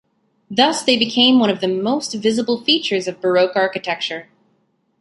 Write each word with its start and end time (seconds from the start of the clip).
Thus 0.49 0.81
they 0.81 0.97
became 0.97 1.37
one 1.37 1.51
of 1.51 1.61
the 1.61 1.67
most 1.67 2.15
visible 2.15 2.63
features 2.63 3.07
of 3.07 3.21
Baroque 3.21 3.55
architecture. 3.55 4.29